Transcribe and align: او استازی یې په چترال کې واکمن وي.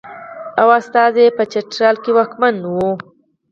او 0.61 0.67
استازی 0.79 1.21
یې 1.25 1.35
په 1.37 1.43
چترال 1.51 1.95
کې 2.03 2.11
واکمن 2.17 2.55
وي. 2.73 2.91